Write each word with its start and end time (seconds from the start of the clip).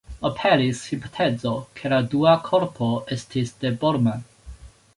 Aperis 0.27 0.79
hipotezo, 0.93 1.51
ke 1.79 1.91
la 1.93 1.99
dua 2.13 2.33
korpo 2.47 2.89
estis 3.17 3.55
de 3.65 3.77
Bormann. 3.85 4.27